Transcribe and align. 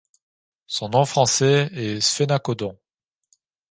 Son 0.65 0.89
nom 0.89 1.05
français 1.05 1.69
est 1.73 2.01
sphénacodon. 2.01 2.75